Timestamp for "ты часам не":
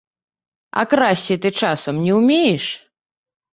1.45-2.19